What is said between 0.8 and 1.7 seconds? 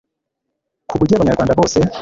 ku buryo abanyarwanda